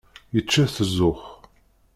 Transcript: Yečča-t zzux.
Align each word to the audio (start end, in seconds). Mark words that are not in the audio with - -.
Yečča-t 0.33 0.75
zzux. 0.89 1.21